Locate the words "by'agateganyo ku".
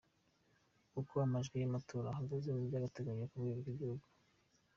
2.67-3.35